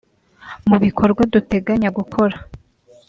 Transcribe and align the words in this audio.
Mu 0.69 0.77
bikorwa 0.83 1.21
duteganya 1.33 1.89
gukora 1.97 2.35